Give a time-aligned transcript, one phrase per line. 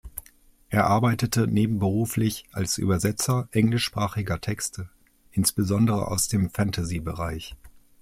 [0.69, 4.89] Er arbeitete nebenberuflich als Übersetzer englischsprachiger Texte,
[5.29, 7.55] insbesondere aus dem Fantasy-Bereich.